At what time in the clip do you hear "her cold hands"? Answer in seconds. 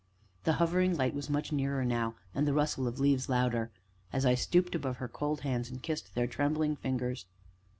4.97-5.69